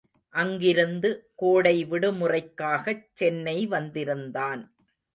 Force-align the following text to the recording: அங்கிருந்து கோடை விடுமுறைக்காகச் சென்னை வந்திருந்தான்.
அங்கிருந்து 0.33 1.09
கோடை 1.35 1.85
விடுமுறைக்காகச் 1.85 3.07
சென்னை 3.13 3.67
வந்திருந்தான். 3.67 4.63